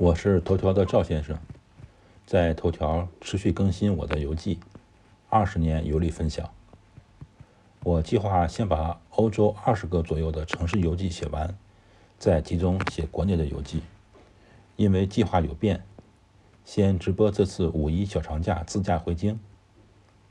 [0.00, 1.38] 我是头条的赵先生，
[2.24, 4.58] 在头条持续更新我的游记，
[5.28, 6.50] 二十年游历分享。
[7.84, 11.54] 我计划先把欧洲二十个左右的城市游记写完，
[12.18, 13.82] 再集中写国内的游记。
[14.76, 15.84] 因为计划有变，
[16.64, 19.38] 先直播这次五一小长假自驾回京。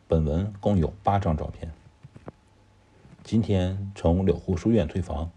[0.08, 1.72] 本文共有八张照片。
[3.24, 5.30] 今天从柳湖书院退房，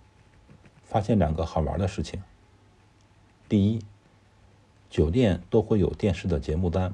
[0.84, 2.22] 发现两个好玩的事情。
[3.46, 3.78] 第一。
[4.92, 6.92] 酒店都会有电视的节目单，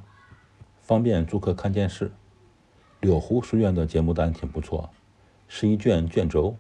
[0.81, 2.13] 方便住客看电视。
[3.01, 4.91] 柳湖书院的节目单挺不错，
[5.49, 6.57] 是一卷卷轴。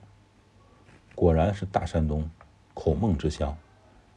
[1.15, 2.29] 果然是大山东，
[2.74, 3.56] 孔孟之乡，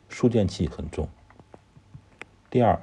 [0.09, 1.07] 书卷气很重。
[2.49, 2.81] 第二，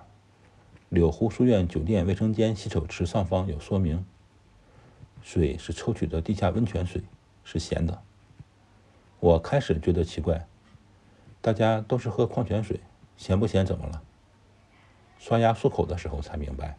[0.89, 4.07] 柳湖书院酒店卫生间洗手池上方有说明，
[5.21, 7.03] 水是抽取的地下温泉水，
[7.43, 8.01] 是咸的。
[9.19, 10.47] 我开始觉得奇怪，
[11.41, 12.79] 大家都是喝矿泉水，
[13.17, 14.05] 咸不咸怎么了？
[15.19, 16.77] 刷牙漱口的时候才明白，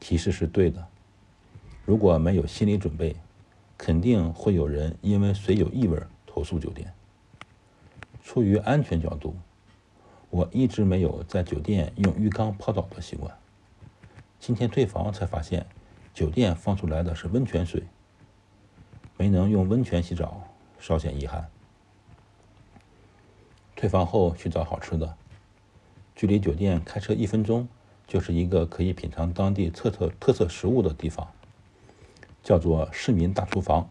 [0.00, 0.86] 提示是对的。
[1.84, 3.14] 如果没有心理准备，
[3.78, 6.92] 肯定会有人因为水有异味投诉酒店。
[8.24, 9.36] 出于安全角度，
[10.30, 13.32] 我一直没有在酒店用浴缸泡澡的习惯。
[14.40, 15.66] 今天退房才发现，
[16.12, 17.84] 酒店放出来的是温泉水，
[19.16, 20.42] 没能用温泉洗澡，
[20.78, 21.48] 稍显遗憾。
[23.76, 25.16] 退房后去找好吃的。
[26.16, 27.68] 距离酒店开车一分钟，
[28.06, 31.28] 就是一个可以品尝当地特色特色食物的地方，
[32.42, 33.90] 叫做市民大厨房。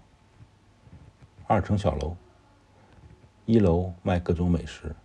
[1.46, 2.18] 二层小楼，
[3.46, 4.96] 一楼卖各种美食，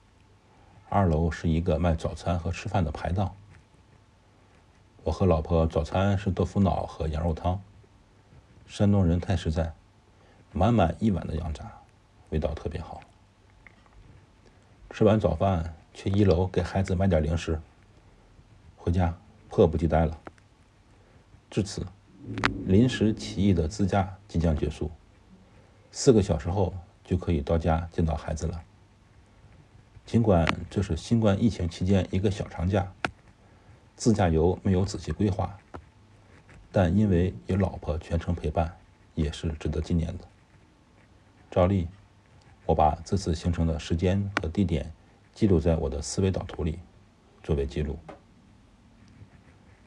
[0.88, 3.36] 二楼是一个卖早餐和吃饭的排档。
[5.04, 7.60] 我和老婆早餐是豆腐脑和羊肉汤，
[8.66, 9.74] 山东人太实在，
[10.52, 11.70] 满满一碗的羊杂，
[12.30, 13.02] 味道特别好。
[14.88, 15.76] 吃完早饭。
[15.92, 17.60] 去一楼给孩子买点零食，
[18.76, 19.16] 回家
[19.48, 20.18] 迫不及待了。
[21.50, 21.84] 至此，
[22.66, 24.90] 临时起意的自驾即将结束，
[25.90, 26.72] 四个小时后
[27.04, 28.62] 就可以到家见到孩子了。
[30.06, 32.92] 尽管这是新冠疫情期间一个小长假，
[33.96, 35.58] 自驾游没有仔细规划，
[36.72, 38.76] 但因为有老婆全程陪伴，
[39.14, 40.24] 也是值得纪念的。
[41.50, 41.88] 照例，
[42.66, 44.92] 我把这次行程的时间和地点。
[45.34, 46.78] 记录在我的思维导图里，
[47.42, 47.98] 作为记录。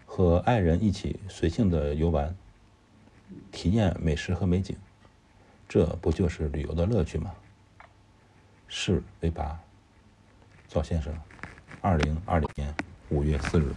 [0.06, 2.36] 和爱人一起随性的游玩，
[3.52, 4.76] 体验美食和美景，
[5.68, 7.34] 这不就是旅游的乐趣吗？
[8.68, 9.60] 是为八，
[10.68, 11.16] 赵先生，
[11.82, 12.74] 二零二零年
[13.10, 13.74] 五月四日。